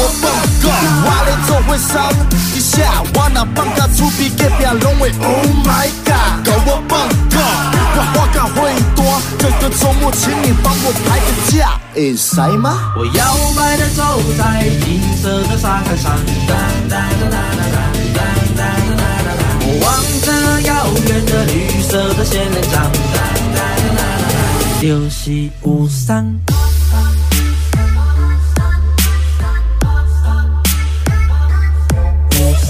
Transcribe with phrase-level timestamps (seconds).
[0.00, 0.30] 我放
[0.62, 0.66] 假，
[1.04, 2.08] 我来做会伤
[2.54, 7.38] 一下，我那放假出比隔壁拢会 Oh my God，搞我放假，
[7.96, 8.56] 我花假会
[8.94, 9.04] 多，
[9.38, 12.92] 这个周末请你帮我排个假，会使吗？
[12.96, 16.54] 我摇摆的走在金色的沙滩上，哒
[16.88, 17.78] 哒哒哒哒哒
[18.14, 18.20] 哒
[18.54, 18.62] 哒
[18.94, 19.42] 哒哒哒。
[19.60, 19.86] 我望
[20.22, 20.26] 着
[20.62, 20.70] 遥
[21.08, 24.80] 远的绿色的仙人掌，哒哒哒哒哒哒。
[24.80, 25.88] 就是有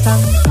[0.09, 0.48] bye.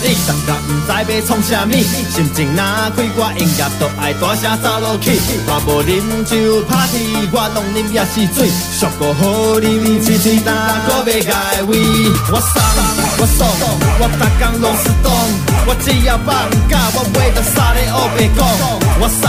[0.00, 1.72] 送予你，当然不知要创啥物，
[2.12, 5.16] 心情若开我音乐，都爱大声走落去。
[5.46, 10.52] 若无啉酒 party，我拢啉也是水，俗个好啉，吹吹打
[10.86, 11.80] 个要解胃。
[12.28, 12.60] 我送，
[13.18, 13.46] 我送，
[13.98, 15.08] 我逐工拢是动，
[15.66, 16.28] 我只要放
[16.68, 18.38] 假，我买着啥咧黑白讲。
[18.98, 19.24] 我送，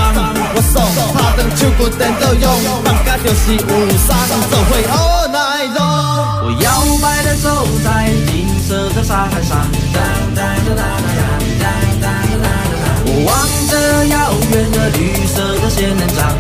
[0.56, 0.76] 我送，
[1.14, 2.46] 拍断手骨颠倒用，
[2.84, 3.72] 放假就是有
[4.04, 4.08] 送，
[4.50, 6.44] 做伙 all night long。
[6.44, 6.66] 我摇
[7.02, 7.88] 摆的走在
[8.28, 8.37] 金
[8.68, 9.66] 色的沙滩上。
[13.06, 13.34] 我望
[13.70, 16.36] 着遥远的绿色的仙人掌，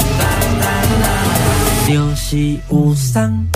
[1.88, 3.48] 丢弃无伤。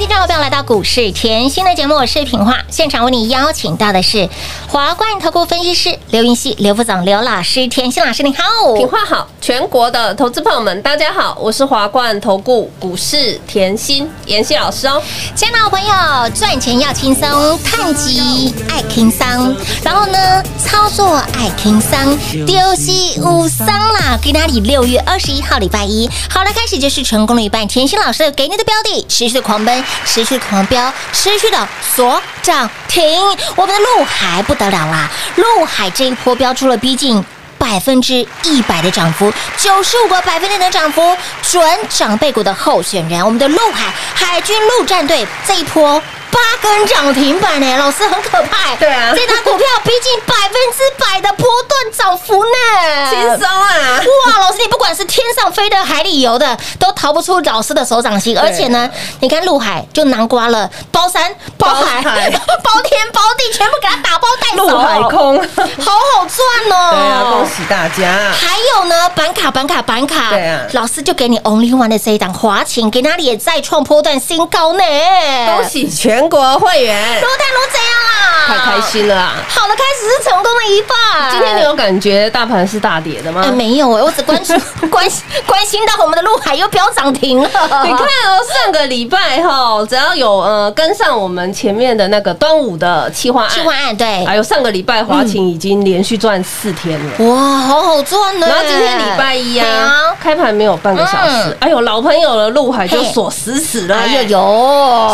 [0.00, 2.62] 迎听众朋友来到股市甜心的节目，我是品化。
[2.70, 4.30] 现场为你邀请到的是
[4.66, 8.72] 华冠投顾分析师刘云熙、刘副总、刘老师，甜心老师，你好。
[8.78, 15.02] 品画好，全国的投资朋友们，大家好，我是华冠投顾股市甜心妍希老师哦。
[15.34, 24.18] 亲爱的朋友，赚钱要轻松，探机爱轻松，然后呢，操作爱轻松，丢西无桑啦。
[24.22, 24.60] 给哪里？
[24.60, 27.66] 六月二十一号礼拜一，好了，开始就是成功了一半。
[27.66, 33.02] 甜心老师给你的标的，持续的狂奔，持续的狂飙，持续的锁涨停。
[33.56, 37.24] 我们的陆海不得了啦，陆海这一波标出了逼近。
[37.60, 48.74] 百分之一百的涨幅，九十五个百分点的涨幅，准长辈股的候选人，我们的陆海海军陆战队这一波八根涨停板呢，老师很可怕。
[48.76, 54.00] 对啊这档股票逼近百分之百的波段涨幅呢，轻松啊！
[54.26, 58.36] 哇，老师，你不管是天上飞的、海里游的，都逃不出老师的手掌心。
[58.36, 58.90] 而且呢，
[59.20, 65.38] 你看陆海就南瓜了包山、包海、 包天、包地，全部给他打包带走，陆海空，
[65.78, 66.90] 好好赚哦。
[66.90, 68.32] 对啊，恭喜大家！
[68.32, 74.82] 还有呢，板卡、板卡、板卡，对啊老师就给你 Only One 的这一档华勤，给那里也再创波段新高呢。
[75.46, 78.64] 恭喜全国会员，卢泰卢怎样啦？
[78.64, 79.34] 太开心了啊！
[79.48, 81.30] 好的开始是成功的一半。
[81.30, 83.42] 今天你有感觉大盘是大跌的吗？
[83.44, 84.52] 呃没有哎，我只关注
[84.90, 87.48] 关心关心到我们的陆海又飙涨停了。
[87.84, 97.26] 你看哦，上个礼拜哈，只要有呃跟上我们前面的那个端午的企划案，计划案对，还有上个礼拜华勤已经连续赚四天了。
[97.26, 98.46] 哇，好好赚呢。
[98.46, 104.20] 然后今天礼拜一对啊，开盘没有半个小时嗯，哎呦，老朋友的陆海就嘿锁死死了，哎呦。
[104.20, 104.38] 哎呦，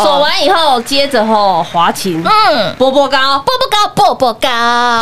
[0.03, 4.49] 锁完以后，接着吼华勤嗯，波波高，波波高，波波高，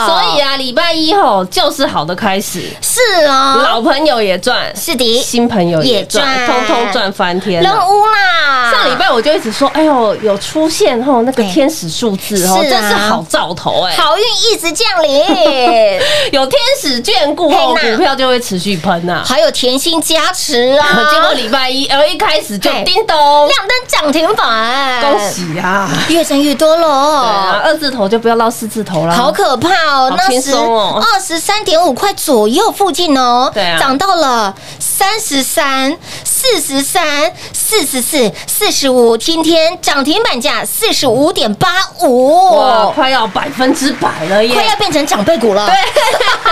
[0.08, 7.68] 所以啊，礼拜一吼就是好的开始，是啊，老朋友也赚，是的，新朋友也赚，通通赚翻天了。
[7.68, 8.72] 人屋啦。
[8.72, 12.80] 上礼拜我就一直说，哎呦，有出现后那个天使数字哦，是啊。
[12.80, 15.20] 真是好兆头哎，好运一直降临，
[16.32, 19.24] 有天使眷顾后，股票就会持续喷呐。
[19.26, 25.90] 还有甜心加持啊， 结果礼拜一，呃，一开始就叮咚，亮灯涨停板，恭喜啊！
[26.10, 30.14] 越挣越多对啊，二字头就不要捞四字头了，好可怕哦！
[30.16, 33.80] 那时二十三点五块左右附近哦，对啊。
[33.80, 34.35] 涨到了
[34.80, 41.70] 三十三、四十三、四十四、四十五，今天涨停板价四十五点八
[42.02, 44.54] 五，哇，快要百分之百了耶！
[44.54, 45.68] 快要变成长辈股了。
[45.68, 45.76] 对，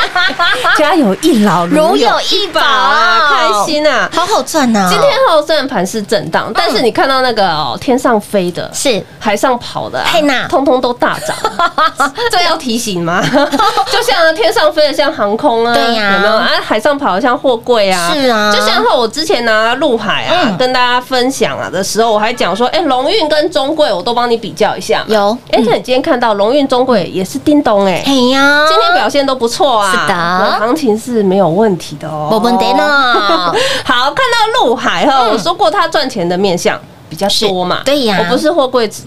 [0.77, 4.09] 家有一老，如有一宝啊，开心啊！
[4.13, 4.87] 好好赚呐！
[4.89, 11.35] 今天后虽然盘是震荡，但是你看到那个哦，天上飞的，是海上跑的啊通通都大涨，
[12.31, 13.23] 这要提醒吗？
[13.91, 16.49] 就像天上飞的像航空啊，对呀有没有啊？
[16.63, 18.53] 海上跑的像货柜啊，是啊。
[18.53, 20.57] 就像我之前拿陆海啊嗯。
[20.57, 25.37] 跟大家分享啊的时候，我还讲说，哎，龙运跟中贵我都帮你比较一下，有。
[25.51, 28.03] 哎，那你今天看到龙运、中贵也是叮咚哎。
[28.05, 30.59] 哎呀，今天表现都不错啊，是的。
[30.59, 32.83] 行情是没有问题的哦，没问题呢。
[33.83, 35.29] 好，看到陆海哈，嗯。
[35.31, 36.79] 我说过他赚钱的面相
[37.09, 38.17] 比较多嘛，对呀。
[38.19, 39.03] 我不是货柜只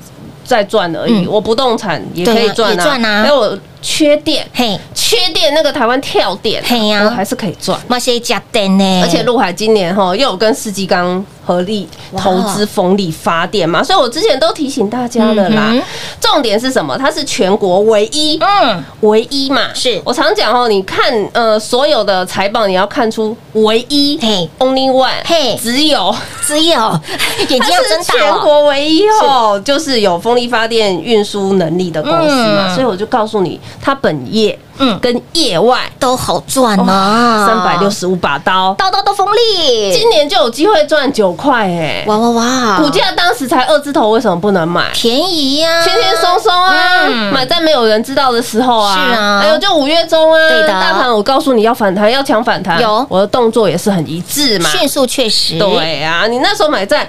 [0.47, 1.27] 在赚而已，嗯。
[1.29, 3.23] 我不动产也可以赚啊，也赚啊。
[3.23, 7.79] 还有我缺电，嘿，缺电那个台湾跳电，嘿呀我还是可以赚。
[7.89, 15.73] 而且陆海今年哈又有跟世纪钢合力投资风力发电嘛，所以我之前都提醒大家了啦。
[16.21, 16.99] 重点是什么？
[16.99, 20.03] 它是全国唯一嗯，唯一嘛，是。
[20.05, 25.57] 我常讲哦，你看呃所有的财报，你要看出唯一嘿，only one，嘿。
[25.63, 26.13] 只有。
[26.45, 27.01] 只有。
[27.49, 32.75] 眼睛它要睁是全国唯一哦，就是有风力发电运输能力的公司嘛，嗯。
[32.75, 34.99] 所以我就告诉你，它本业嗯。
[35.01, 44.91] 跟业外都好赚啊，三百六，十五把刀，刀刀都锋利，今年就有机会赚九块哎，哇哇哇，股价当时才二字头，为什么不能买？
[44.93, 46.73] 便宜呀，轻轻松松啊，
[47.07, 47.33] 嗯。
[47.33, 49.41] 买在没有人知道的时候啊，是啊。
[49.41, 50.69] 还有就五月中啊，对的。
[50.69, 53.07] 大盘我告诉你要反弹，要抢反弹，有。
[53.09, 57.09] 我的动作也是很一致嘛，迅速确实，对啊，你那时候买在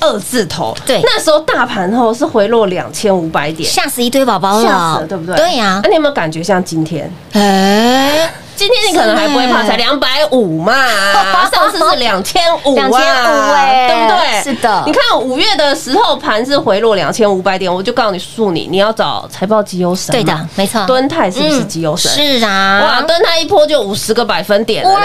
[0.00, 1.00] 二字头，对。
[1.02, 5.36] 那时候大盘后是回落两千五百点，吓死一堆宝宝吓死了了，，对不对？
[5.36, 5.80] 对呀。
[5.82, 7.10] 那，你有没有感觉像今天？
[7.32, 10.74] 哎，今天你可能还不会怕，才两百五嘛，
[11.52, 14.42] 上次是两千五 两千五哎对不对？
[14.42, 14.82] 是的。
[14.86, 22.10] 你看五月的时候盘是回落两千五百点，我就告诉你，诉你你要找财报绩优神，对的，没错，敦泰是不是绩优神？
[22.12, 25.00] 是啊，哇，敦泰一波就五十个百分点了哇。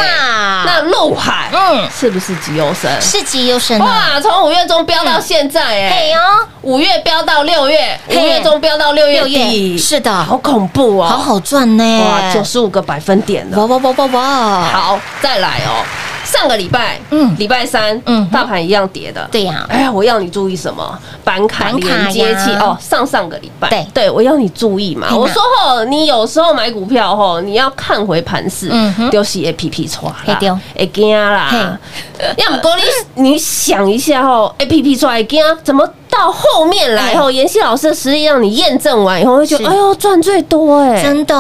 [0.66, 1.88] 那陆海嗯。
[1.90, 2.90] 是不是绩优神？
[3.02, 13.58] 是绩优神啊，哇，从五月中飙到现在，哎嘿，哦，五月飙到六月，五月中飙到六月六月底，是的，好恐怖哦，好好赚呢，哇，九十五个百分点了。
[13.58, 15.84] 哇哇哇哇哇，好，再来哦。
[16.26, 17.32] 上个礼拜，嗯。
[17.32, 19.66] 嗯，礼拜三，嗯嗯，大盘一样跌的，对呀。
[19.68, 21.00] 哎呀，我要你注意什么？
[21.24, 22.52] 板卡连接器。
[22.60, 23.88] 哦，上上个礼拜，对。
[23.94, 25.08] 对，我要你注意嘛。
[25.16, 30.50] 我说吼，你有时候买股票吼，你要看回盘势嗯哼，丢洗 A P P 出来嘿对。
[30.50, 31.50] 啦，会惊啦。
[31.50, 32.28] 嘿。
[32.38, 41.36] 要不过你你想一下吼，A P P 出来惊，怎么到后面来后，妍希老师的实力让你验证完以后，会觉得哎呦赚最多哎，真的，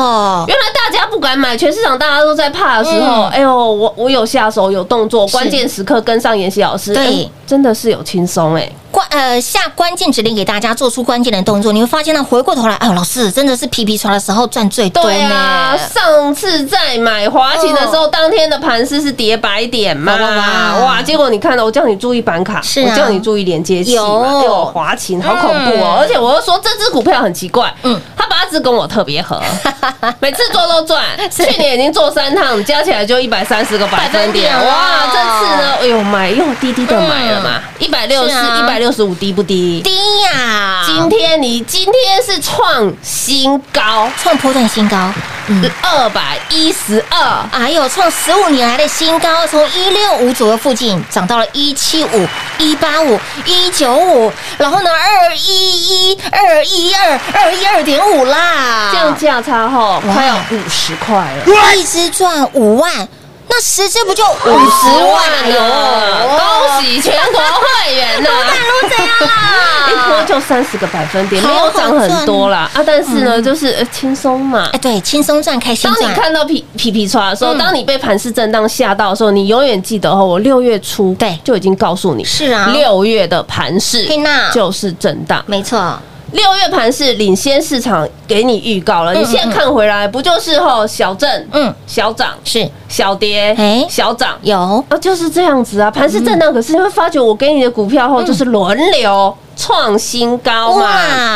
[0.48, 3.30] 原来大家不敢买，全市场大家都在怕的时候，嗯。
[3.30, 7.06] 哎呦，我我有下手有动作，关键时刻跟上妍希老师，对。
[7.06, 8.71] 哎真的是有轻松哎。
[8.92, 20.86] 关呃下关键指令给大家做出关键的动作，你会发现呢，回过头来，哎呦，老师真的是皮皮船的时候赚最多对啊，呢，上次在买华勤的时候，当天的盘势是跌百点嘛，哇哇哇。
[20.86, 21.01] 哇！
[21.01, 22.92] 结果你看到我叫你注意板卡，是啊。
[22.92, 24.44] 我叫你注意连接器嘛，有。
[24.44, 25.96] 又有华勤，好恐怖哦！
[25.98, 29.42] 嗯而且我又说这只股票很奇怪，嗯嗯，它八字跟我特别合，
[30.19, 34.74] 每次做都赚，去年已经做三趟，加起来就一百三十个百分点，哇！
[34.74, 39.81] 哦这次呢，哎呦买又低低的买了嘛，一百六十、一百六十五低不低？
[39.81, 39.92] 低
[40.24, 45.12] 呀，今天你今天是创新高，创波段新高，
[45.48, 45.69] 嗯。
[45.81, 47.45] 二百一十二。
[47.52, 52.28] 哎呦，创十五年来的新高，从一六五左右附近涨到了一七五、
[52.60, 63.08] 一八五、一九五，然后呢，二一一、二一二、二一二点五啦，这样价差哈快要五十块了，一只赚五万，
[63.52, 68.30] 那十只不就五五十十万万了，恭喜全国会员呐！
[68.30, 72.70] 都这样啦，一波就三十个百分点，没有涨很多啦。
[72.74, 72.84] 啊！
[72.86, 74.70] 但是呢，就是呃轻松嘛。
[74.72, 74.80] 哎，。
[74.80, 77.58] 对，轻松赚，开心当你，看到皮皮皮刷的时候，嗯。
[77.58, 81.38] 当你被盘势震荡吓到的时候，你永远记得哦，我六月初对。
[81.44, 82.68] 就已经告诉你，是啊。
[82.72, 85.44] 六月的盘势嘿娜就是震荡。
[85.48, 86.00] 没错，
[86.31, 91.68] 六月盘是领先市场给你预告了，嗯你现在看回来，不就是吼小震，嗯。
[91.68, 92.69] 嗯，小涨，是。
[92.88, 94.83] 小跌哎，小涨，有。
[94.90, 100.87] 啊，就是这样子啊，盘是震荡，可是你会发觉我给你的股票后就是轮流创新高嘛。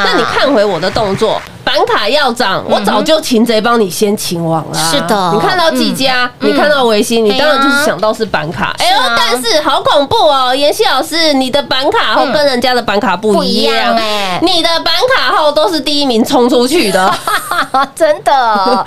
[0.05, 4.91] 那你看回我的动作，板板卡要涨，我早就擒贼帮你先擒王了。
[4.91, 5.31] 是的。
[5.33, 8.75] 你看到技嘉，你看到维新，你当然就是想到是板卡。
[8.77, 17.11] 哎呦但是好恐怖哦，妍希老师，你的板卡后跟人家的板卡不不一一样样哎你的板卡后都是第一名冲出去的。
[17.95, 18.31] 真的，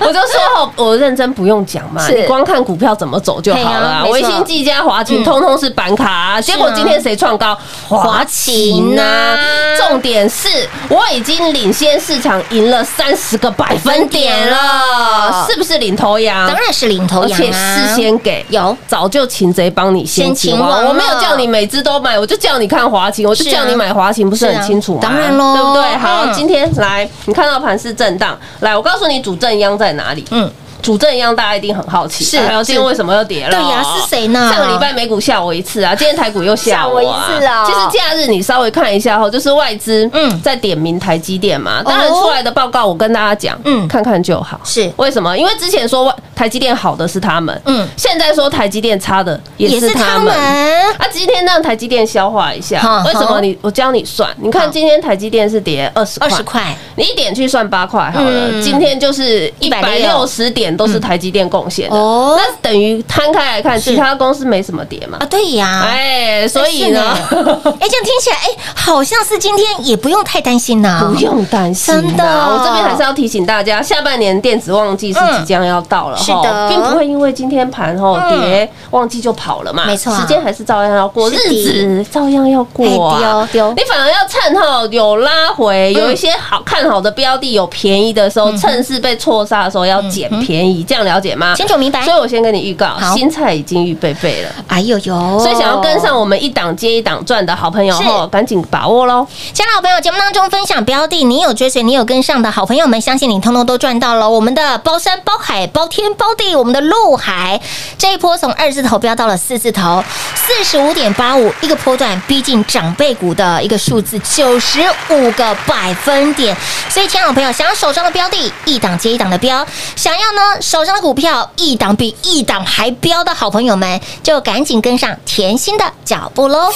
[0.00, 6.40] 我就说哦，我认真不用讲嘛，是你光看股票怎么走就好了微星、技嘉、华勤，嗯通通是板卡啊。
[6.40, 7.56] 结果今天谁创高？
[7.88, 9.36] 华勤呐
[9.76, 10.48] 重点是
[10.88, 16.46] 我已经领先市场赢了三十个百分点了，是不是领头羊？
[16.46, 25.00] 当然是领头羊而且事先给有早就擒贼帮你先擒王，我没有叫你每只都买，我就叫你看华勤，我就叫你买华勤，不是很清楚吗？
[25.02, 25.96] 当然喽对不对？
[25.98, 30.24] 好，嗯今天来，你看到盘势震荡，来，我告诉你主正央在哪里？
[30.30, 30.50] 嗯，
[30.82, 33.50] 主政一样大家一定很好奇，是还有今天为什么又跌了？
[33.50, 34.50] 对呀是谁呢？
[34.52, 37.64] 上个礼拜美股吓我一次啊，今天台股又吓我一次啊。
[37.66, 40.40] 其实假日你稍微看一下哈，就是外资嗯。
[40.40, 43.86] 在点名台积电嘛，当然出来的报告我跟大家讲，嗯。
[43.88, 44.60] 看看就好。
[44.64, 44.90] 是。
[44.96, 45.36] 为什么？
[45.36, 47.86] 因为之前说外台积电好的是他们，嗯。
[47.96, 50.32] 现在说台积电差的也是他们。
[50.34, 53.58] 啊，今天让台积电消化一下，为什么你？
[53.60, 58.62] 我教你算，你看今天台积电是跌二十块，二十块，你一点去算八块好了，嗯。
[58.62, 62.36] 今天就是一百六160十点都是台积电贡献的，哦。
[62.36, 63.90] 那等于摊开来看，是。
[63.90, 65.18] 其他公司没什么跌嘛。
[65.20, 65.26] 啊，。
[65.26, 72.24] 对呀，哎，所以呢，是 哎，这样听起来，哎，好像是今天也不用太担心呐，不用担心的。
[72.24, 76.68] 我这边还是要提醒大家，下半年电子旺季是即将要到了嗯是的。
[76.68, 78.40] 并不会因为今天盘吼嗯。
[78.40, 80.12] 跌，旺季就跑了嘛，没错。
[80.12, 82.90] 啊时间还是照样要过，日子照样要过哎
[83.24, 83.48] 啊。
[83.52, 83.74] 丢丢。
[83.74, 86.00] 你反而要趁吼有拉回，嗯。
[86.00, 91.54] 有一些好看好的标的有便宜的时候，趁势被错杀的时候要捡便宜，这样了解吗？
[91.54, 94.50] 清楚明白所以我先跟你预告好，新菜已经预备备了。
[94.66, 99.26] 哎呦呦，所以想要跟上我们一档接一档赚的好朋友赶紧把握喽！
[99.52, 104.28] 亲爱的好朋友，节目当中分享标的，你有追随，你有跟上的好朋友们，相信你通通都赚到了。
[104.28, 107.60] 我们的包山、包海、包天、包地，我们的陆海
[107.96, 110.02] 这一波从二字头飙到了四字头，
[110.34, 116.56] 四十五点八五一个波段，逼近长辈股的一个数字九十五个百分点。
[116.88, 126.70] 所以，亲爱的好朋友，想要手上的标的一档接一档的标，想要呢手上的股票一档比一档还飙的好朋友们，就赶紧跟上甜心的脚步喽！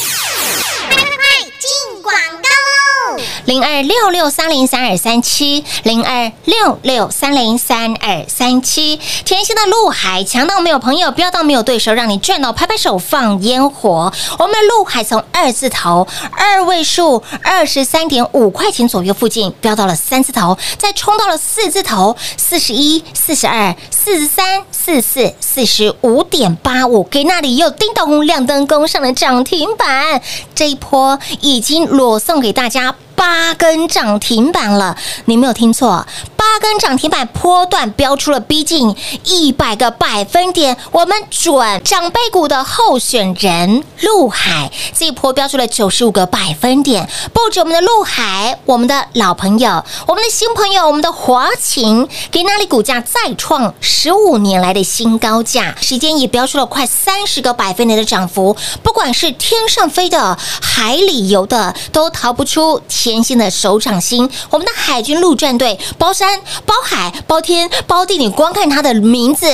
[1.72, 9.00] 进广告喽零二六六三零三二三七，零二六六三零三二三七。
[9.24, 14.12] 甜心的陆海强到没有朋友，飙到没有对手，让你赚到拍拍手放烟火。
[14.38, 30.20] 我们的陆海从二字头二位数二十三点五块钱左右附近，飙到了三字头，再冲到了四字头四十一、四十二、四十三、四四、四十五点八五，给那里又叮咚亮灯攻上了涨停板。
[30.56, 32.92] 这一波已经裸送给大家。
[33.22, 64.26] 八根涨停板了，你没有听错，八根涨停板波段标出了逼近一百个百分点，我们准长辈股的候选人陆海这一波标出了九十五个百分点，不止我们的陆海，我们的老朋友，我们的新朋友，我们的华勤，给那里股价再创十五年来的新高价，时间也标出了快三十个百分点的涨幅，不管是天上飞的、海里游的，都逃不出天甜心的手掌心。
[64.48, 69.46] 我们的海军陆战队，包山、包海、包天、包地，你光看它的名字。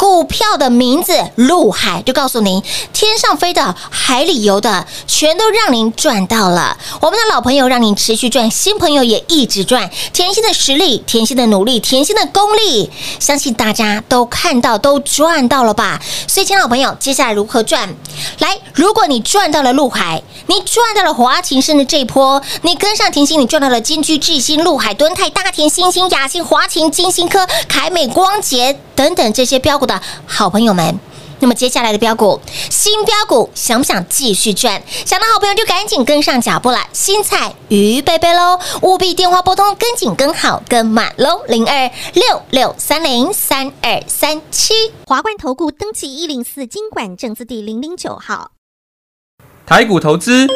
[0.00, 6.74] 股票的名字陆海就告诉您，天上飞的、海里游的，全都让您赚到了。
[7.02, 9.90] 我们的老朋友让您持续赚，新朋友也一直赚。
[10.14, 16.00] 甜心的实力、甜心的努力、甜心的功力，相信大家都看到、都赚到了吧？
[16.26, 17.94] 所以，亲爱的朋友，接下来如何赚？
[18.38, 30.98] 来，如果你赚到了陆海，你赚到了华勤，甚至这一波你跟上甜心，你赚到了金居、智新、陆海、敦泰、大田、新兴、雅兴、华勤、金星科、凯美、光捷等等这些标股的好朋友们。
[31.42, 34.82] 那么接下来的标股，新标股想不想继续赚？
[35.06, 38.58] 想的好朋友就赶紧跟上脚步了，新菜鱼贝贝喽！
[38.82, 44.74] 务必电话拨通，跟紧跟好跟满喽，零二六六三零三二三七。
[45.06, 48.50] 华冠投顾登记一零四经管证字第零零九号。
[49.64, 50.46] 台股投资，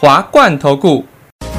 [0.00, 1.04] 华冠投顾。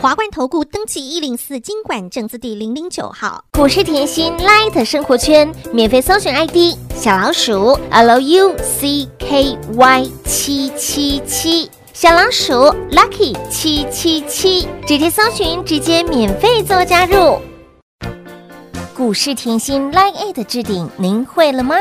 [0.00, 3.44] 华冠投顾登记一零四经管证字第零零九号。
[3.52, 12.54] 股市甜心 Light 生活圈免费搜寻 ID 小老鼠 Lucky 七七七，小老鼠
[12.90, 17.38] Lucky 七七七，直接搜寻，直接免费做加入。
[18.96, 21.76] 股市甜心 Line 的置顶，您会了吗？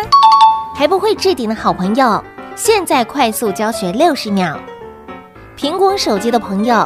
[0.75, 2.21] 还不会置顶的好朋友，
[2.57, 4.59] 现在快速教学六十秒。
[5.57, 6.85] 苹果手机的朋友，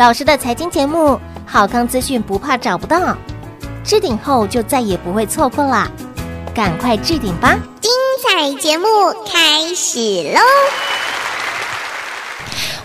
[0.00, 3.14] 老师的财经节目，好康资讯不怕找不到，
[3.84, 5.90] 置顶后就再也不会错过啦，
[6.54, 7.54] 赶快置顶吧！
[7.82, 7.92] 精
[8.22, 8.86] 彩节目
[9.30, 9.98] 开始
[10.32, 10.40] 喽！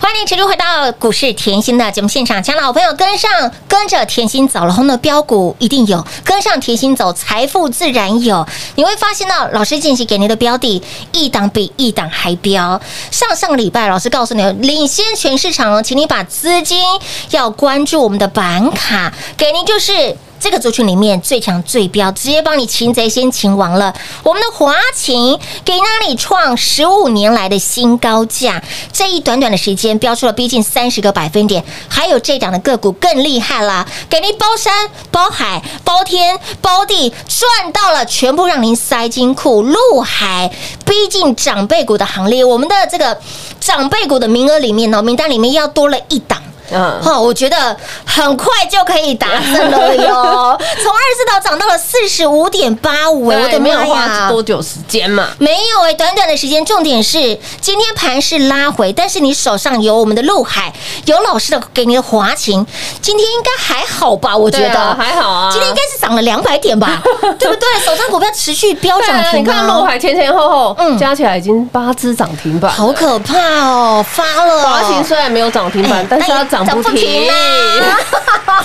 [0.05, 8.45] 欢迎持续回到股市甜心的节目现场，请老朋友跟上，跟着甜心走然后呢标股一定有，跟上甜心走，财富自然有。
[8.75, 10.79] 你会发现到老师近期给您的标的，
[11.11, 12.79] 一档比一档还标。
[13.09, 16.83] 上上个礼拜，老师告诉你领先全市场哦，请你把资金
[17.31, 20.15] 要关注我们的板卡，给您就是。
[20.39, 23.93] 这个族群里面最强最标，直接帮你擒贼先擒王了。
[24.23, 28.61] 我们的华勤给那里创十五年来的新高价，
[28.93, 31.63] 这一短短的时间标出了逼近三十个百分点。
[31.89, 39.63] 还有这档的个股更厉害啦，给您包山包海包天包地赚到了，全部让您塞金库。
[39.63, 40.51] 陆海
[40.85, 43.17] 逼近长辈股的行列，我们的这个
[43.59, 46.41] 长辈股的名额里面呢，名单里面要多了一档。
[46.71, 54.29] 嗯，好，我觉得很快就可以达成了哟， 从二十四道涨到了四十五点八五，哎，我的对，没有花！
[54.29, 55.27] 多久时间嘛？
[55.39, 57.19] 没有哎、短短的时间，重点是
[57.61, 60.73] 今天盘是拉回，但是你手上有我们的陆海，
[61.05, 62.65] 有老师的给你的华勤，
[63.01, 64.35] 今天应该还好吧？
[64.35, 67.01] 我觉得、还好啊今天应该是涨了两百点吧，
[67.39, 67.67] 对不对？
[67.85, 77.27] 手上股票持续飙涨停、你看陆海前前后后，嗯加起来已经八只涨停板，好可怕哦，发了华勤虽然没有涨停板哎，但是它涨不停，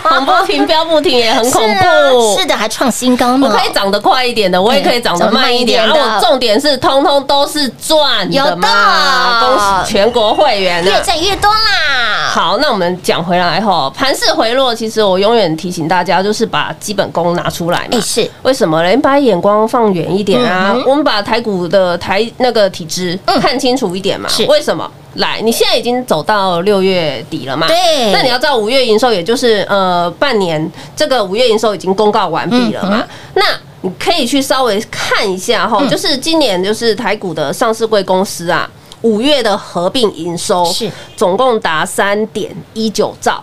[0.09, 2.35] 涨 不停，飙不停也很恐是怖。
[2.35, 3.49] 啊是的，还创新高呢。
[3.51, 5.85] 我可以涨得快一点的，我也可以涨得慢一点。
[5.85, 9.41] 然后我重点是，通通都是赚有的的嘛！
[9.41, 11.01] 恭喜全国会员越啊！
[11.03, 12.29] 赚越多啦。
[12.31, 17.89] 好，那我们讲回来后，盘势回落，其实我永远提醒大家，就是把基本功拿出来嘛。
[17.93, 18.91] 哎，是为什么呢？
[18.91, 20.73] 你把眼光放远一点啊！
[20.75, 24.29] 嗯我们把台股的台那个体质嗯看清楚一点嘛。
[24.29, 24.89] 是为什么？
[25.15, 27.67] 来，你现在已经走到六月底了嘛？
[27.67, 33.05] 对那你要知道五月营收，也就是呃半年，这个五月营收已经公告完毕了嘛？
[33.35, 33.43] 那
[33.81, 38.71] 你可以去稍微看一下哈，嗯就是今年就是台股的上市贵公司啊，
[39.03, 43.43] 五月的合并营收是总共达三点一九兆。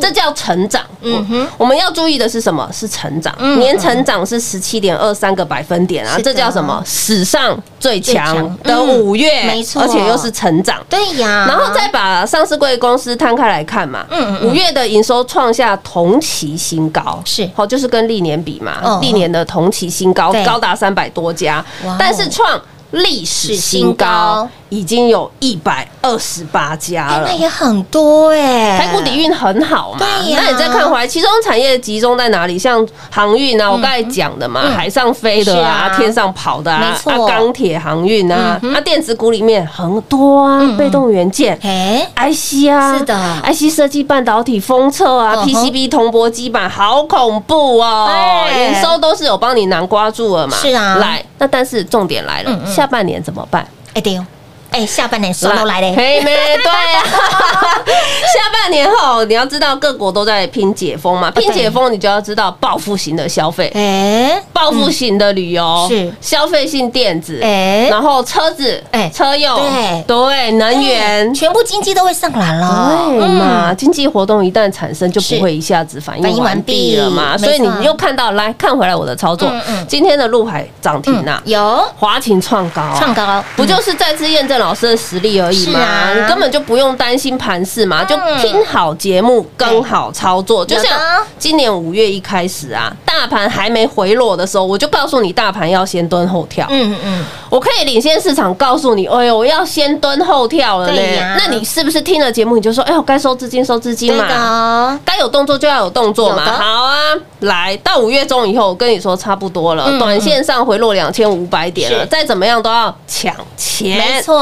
[0.00, 0.82] 这叫成长。
[1.02, 1.46] 嗯哼。
[1.56, 2.68] 我们要注意的是什么？
[2.72, 6.82] 是成长，嗯年成长是十七点二三个百分点啊这叫什么？
[6.84, 8.34] 史上最最强。
[8.36, 9.82] 强的嗯五月，没错。
[9.82, 10.80] 而且又是成长。
[10.88, 17.48] 对呀，然后再把上市贵公司摊开来看嘛，嗯五月的营收创下同期新高，是。
[17.54, 21.64] 好，就是跟历年比嗯嘛，历年的同期新高高达三百多家。
[21.98, 22.60] 但是创
[22.96, 24.06] 历史新高。
[24.06, 27.32] 高已经有一百二十八家了。
[27.34, 30.40] 也很多哎，台股底蕴很好嘛，对呀。
[30.42, 32.58] 那你再看回来，其中产业集中在哪里？
[32.58, 34.72] 像航运啊，我刚才讲的嘛，嗯。
[34.74, 41.56] 海上飞的啊，天上跑的啊钢铁航运啊啊，电子股里面很多啊被动元件。
[41.62, 48.08] 哎，IC 啊，是的，IC 设计、半导体、封测啊嗯，PCB 铜箔基板，好恐怖哦！
[48.10, 48.72] 哎。
[48.74, 50.56] 营收都是有帮你囊刮住了嘛？
[50.60, 50.96] 是啊。
[50.96, 53.66] 来，那但是重点来了，嗯嗯下半年怎么办？
[53.94, 54.26] 哎对哦，
[54.76, 55.80] 哎下半年收都来。
[55.80, 57.02] 嘞，黑妹，对啊。
[57.86, 63.72] 下半年后，你要知道各国都在拼解封嘛，拼解封你就要知道报复型的消费。
[63.74, 66.12] 哎，报复型的旅游是。
[66.20, 67.88] 消费性电子，哎。
[67.88, 70.02] 然后车子，哎车用，对。
[70.06, 73.72] 对，能源，全部经济都会上来了，对嘛？
[73.72, 77.38] 经济活动一旦产生，就不会一下子反反应完应完毕了嘛。
[77.38, 79.50] 所以你又看到，来看回来我的操作。
[79.88, 81.82] 今天的陆海涨停啊，有。
[81.96, 90.66] 华勤创高啊，创高，不就是再次验证老师的实力而已嘛，啊你根本就不用担心盘势嘛，就嗯听好节目，跟好操作。
[90.66, 90.98] 就像
[91.38, 96.66] 今年五月一开始啊，大盘还没回落的时候，我就告诉你，大盘要先蹲后跳。
[96.68, 101.00] 嗯嗯，我可以领先市场，告诉你，哎呦，我要先蹲后跳了呢。
[101.38, 104.92] 那你是不是听了节目你就说，哎呦，该收资金收资金对嘛？
[104.94, 106.44] 的，该有动作就要有动作嘛。
[106.44, 106.94] 好啊，
[107.40, 114.22] 来到五月中以后，我跟你说差不多了，嗯短线上回落两千五百点了，再怎么样都要抢钱，没。
[114.22, 114.38] 错，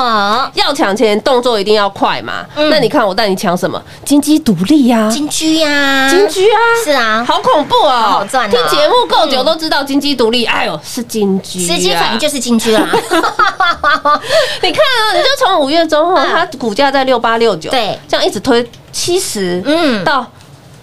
[0.55, 2.45] 要抢钱，动作一定要快嘛。
[2.57, 2.71] 嗯。
[2.71, 3.81] 那你看我带你抢什么？
[4.05, 7.90] 金鸡独立呀，金居呀，金居啊，是啊，好恐怖哦！
[7.90, 12.88] 好好赚哦听节目够久都知道金鸡独立，哎呦，是金居啊，时机反正就是金居啦，
[14.62, 20.05] 你看啊，你就从五月中后，嗯它股价在六八六九，对，这样一直推七十，嗯。
[20.05, 20.27] 到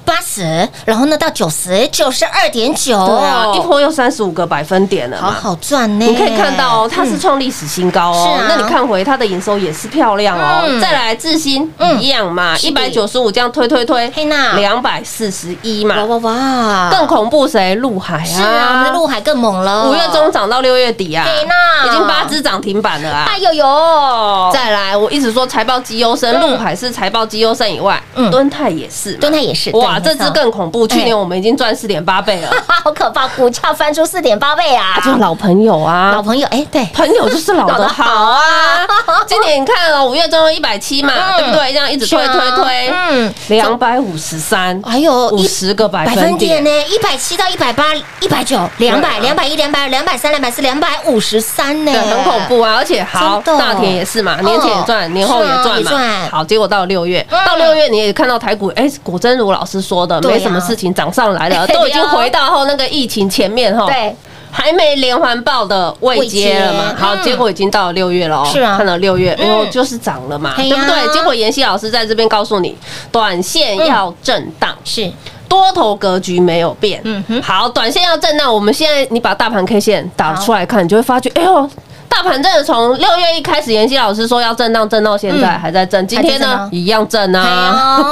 [0.05, 5.31] 八十，然后呢到九十，九十二点九，对啊，一波又三十五个百分点了嘛。
[5.31, 6.05] 好好赚呢。
[6.05, 8.27] 你可以看到哦，它是创历史新高哦。
[8.37, 8.45] 是啊。
[8.49, 10.63] 那你看回它的营收也是漂亮哦。
[10.67, 10.79] 嗯。
[10.79, 15.95] 再来智新嗯一样嘛，一百九十五这样推推推，嘿娜两百四十一嘛。
[15.95, 17.75] 哇哇哇，更恐怖谁？
[17.75, 18.25] 陆海啊！
[18.25, 23.25] 是啊，我们的陆海更猛了，五月中涨到六月底啊，嘿娜已经八只涨停板了啊。
[23.27, 28.29] 哎呦呦，再来，我一直说财报绩优生，陆海是财报绩优生以外，嗯。
[28.31, 30.87] 敦泰也是，敦泰也是哇，这只更恐怖。
[30.87, 32.51] 去年我们已经赚四点八倍了，
[32.83, 34.95] 好可怕，股价翻出四点八倍啊！
[34.97, 38.85] 啊，就是老朋友啊，老朋友，哎，对，朋友就是老的好啊。
[39.27, 41.37] 今年你看哦，五月中一百七嘛，嗯。
[41.37, 41.71] 对不对？
[41.73, 43.33] 这样一直推推推，嗯。
[43.47, 47.85] 两百五十三，还有五十个百百分点呢，一百七到一百八，
[48.19, 52.75] 一百九，两百，两百一，两百，两百三，两百四，两百五十三呢，对，很恐怖啊！
[52.77, 56.29] 而且好，大田也是嘛，年前也赚，年后也赚嘛。
[56.29, 57.39] 好，结果到六月，嗯。
[57.45, 63.85] 到六月你也看到台股，哎，果真如老师说的，没什么事情涨上来了， 都已经回到后那个疫情前面哈。
[63.87, 64.15] 对，
[64.51, 68.49] 还没连环报的未接了嘛好，嗯结果已经到了六月了哦。
[68.51, 71.13] 是啊看到六月，嗯然后就是涨了嘛，对不对？
[71.13, 72.77] 结果妍希老师在这边告诉你，
[73.11, 75.11] 短线要震荡，是
[75.47, 77.01] 多头格局没有变。
[77.03, 81.69] 嗯哼好，短线要震荡，我们现在你把大盘 K 线打出来看，你就会发觉，哎呦。
[82.11, 86.05] 大盘真的从六月一开始，妍希老师说要震荡，震到现在嗯还在震。
[86.05, 88.11] 今天呢，一样震啊。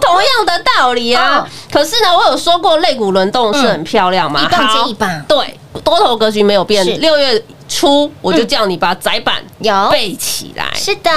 [0.00, 1.46] 同样的道理啊哦。
[1.72, 6.84] 可是呢，我有说过肋骨轮动是很漂亮嘛，嗯一棒接一棒对，多头格局没有变。
[7.00, 9.88] 六月初我就叫你把窄板有。
[9.90, 10.66] 背起来。
[10.74, 11.10] 是的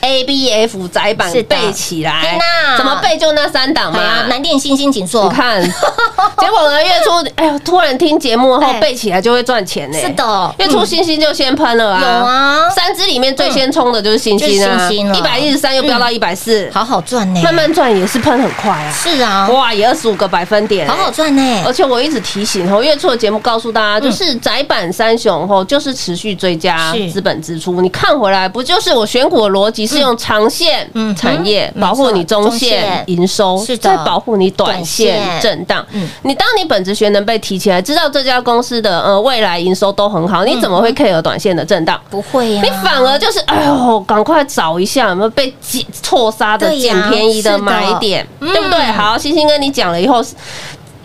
[0.00, 2.20] ，A B F 窄板背起来。
[2.22, 4.26] 天哪，怎么背就那三档哎呀嘛。
[4.28, 5.62] 南电星星紧缩你，看，
[6.38, 8.80] 结果呢，月初哎呦，突然听节目后哎。
[8.80, 9.98] 背起来就会赚钱呢。
[10.00, 10.54] 是的。
[10.58, 12.00] 月初星星就先喷了啊。
[12.00, 12.70] 有啊。
[12.70, 18.92] 三只里面最先冲的就是星星就是啊，一百一十三又飙到一百四，好好赚呢，慢慢赚也是喷很快啊。
[18.92, 21.62] 是啊，哇，也二十五个百分点，好好赚呢。
[21.66, 27.80] 而，且我一直提醒哦，月初的节目告诉大家，嗯就是窄板三雄哦，就是持续追加资本支出。
[27.80, 36.08] 你看回来，不就是我选股的逻辑是用长线嗯产业嗯保护你中线线营收，再保护你短线震荡嗯。
[36.22, 42.00] 你当你本职学能被提起来，知道这家公司的呃未来营收都很好，嗯你怎么会 care 短线的震荡？
[42.08, 48.78] 不会呀，你反而就是哎呦，赶快找一下有没有被捡错杀的捡便宜的买点，嗯对不对？
[48.92, 50.24] 好，星星跟你讲了以后。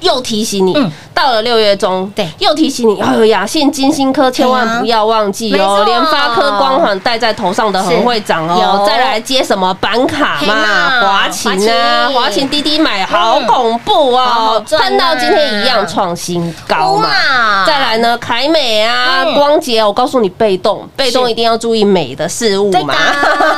[0.04, 0.92] 又提醒你，嗯。
[1.14, 2.28] 到了六月中，对。
[2.40, 12.44] 又提醒你，哎呦，雅信、金星科千万不要忘记哦，联发科、光环戴在头上的很会长哦有，再来接什么板卡嘛，华勤啊，华勤。
[12.50, 19.34] 滴滴买，好恐怖哦，看到今天一样创新高嘛，再来呢，凯美啊，嗯。
[19.34, 22.94] 光洁，我告诉你，被动，被动一定要注意美的事物嘛。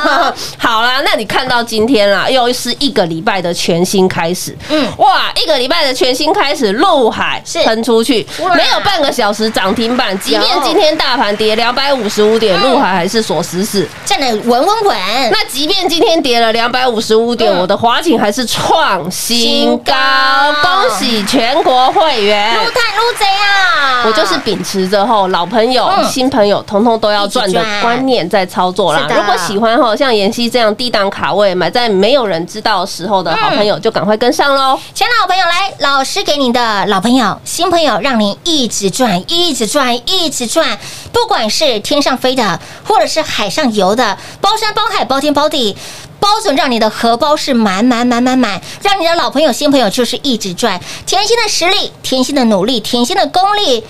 [0.56, 4.86] 好啦，那你看到今天啦，又是一个礼拜的全新开始，嗯。
[4.98, 7.66] 哇，一个礼拜的全新开始，陆海是。
[7.66, 12.70] 喷出去，没有半个小时涨停板，即便今天大盘跌两百五十五点，嗯。
[12.70, 13.88] 陆海还是锁死死。
[14.04, 14.96] 站得稳稳稳，
[15.32, 17.58] 那即便今天跌了两百五十五点，嗯。
[17.58, 19.92] 我的华景还是创新新高。
[19.92, 22.54] 高，恭喜全国会员！
[22.54, 24.04] 撸探撸贼啊！
[24.06, 26.04] 我就是秉持着吼老朋友、嗯。
[26.04, 29.08] 新朋友，通通都要赚的观念在操作啦。
[29.08, 34.78] 如果喜欢吼像妍希这样低档卡位，买在没有人知道时候的好朋友，就赶快跟上喽。
[34.94, 40.76] 前老朋友来，老师给您的老朋友、新朋友，让您一直赚，一直赚，一直赚。
[41.12, 45.76] 不管是天上飞的，或者是海上游的，包山包海，包天包地。
[46.18, 50.80] 包准让你的荷包是满满满满满，让你的老朋友、新朋友就是一直赚。
[51.06, 53.84] 甜心的实力，甜心的努力，甜心的功力。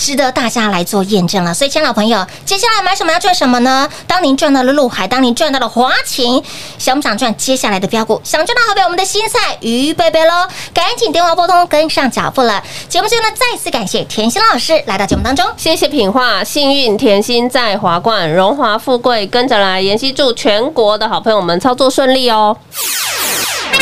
[0.00, 1.52] 值得大家来做验证了。
[1.52, 3.86] 所以，亲爱的朋友，接下来买什么要赚什么呢？
[4.06, 6.42] 当您赚到了陆海，当您赚到了华勤，
[6.78, 8.18] 想不想赚接下来的标股？
[8.24, 12.62] 想赚到好比我们的新菜鱼贝贝喽，赶紧电话拨通，跟上脚步了。
[12.88, 15.46] 节目最后呢，再次感谢甜心老师来到节目当中。
[15.58, 19.80] 谢谢品画，幸运甜心在华冠，荣华富贵跟着来。
[19.80, 22.56] 妍希祝全国的好朋友们操作顺利哦。
[22.72, 23.78] 快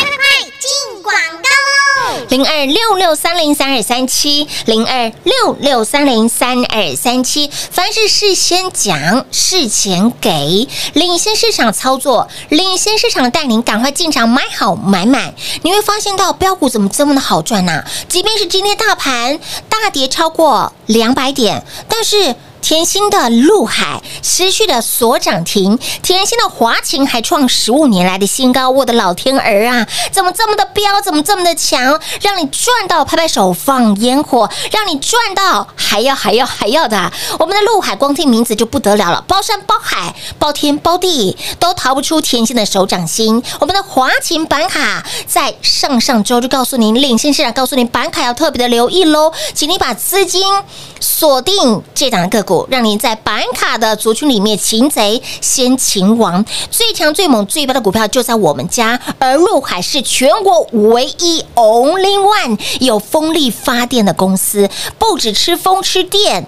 [0.59, 1.78] 进广告喽！
[2.29, 7.51] 零二六六三零三二三七，零二六六三零三二三七。
[7.71, 15.35] 凡是事先讲，事前给，领先市场操作，领先市场带领，赶快进场买好买满。
[15.63, 22.35] 你会发现到标股怎么这么的好赚呐、即便是今天大盘大跌超过两百点，但是。
[22.61, 43.43] 甜心的陆海持续的锁涨停，甜心的华勤还创十五年来的新高，我的老天儿啊，怎么这么的彪，怎么这么的强，让你赚到拍拍手放烟火，让你赚到还要还要还要的，我们的陆海光听名字就不得了了，包山包海包天包地都逃不出甜心的手掌心。
[43.61, 50.43] 我们的华勤板卡在上上周就告诉您，领先市场告诉您板卡要特别的留意喽，请你把资金
[51.01, 66.47] 锁定这档个股，让您在板卡的族群里面擒贼先擒王，最强最猛最棒的股票就在我们家，而陆海是全国唯一 only one 有风力发电的公司，不止吃风吃电。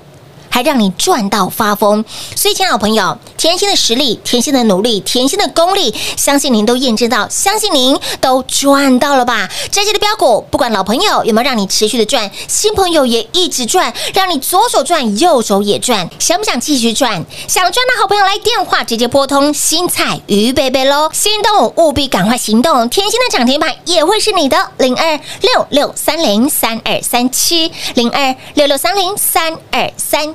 [0.50, 2.04] 还让你赚到发疯。
[2.36, 9.48] 所以，亲爱的朋友，甜心的实力、甜心的努力、甜心的功力，相信您都验证到，相信您都赚到了吧？
[9.70, 16.10] 这些的标股，不管老朋友有没有让你持续的赚，新朋友也一直赚，让你左手赚，右手也赚。
[16.18, 17.24] 想不想继续赚？
[17.46, 21.10] 想赚的好朋友来电话直接拨通，新菜鱼贝贝喽！
[21.12, 30.34] 心动务必赶快行动，甜心的涨停板也会是你的零二六六三零三二三七零二六六三零三二三